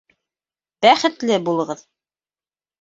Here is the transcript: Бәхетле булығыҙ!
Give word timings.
Бәхетле 0.85 1.39
булығыҙ! 1.51 1.87